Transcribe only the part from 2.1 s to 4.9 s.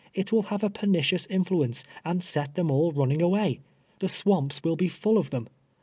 set them all run ning aAvay. The swamps Avill be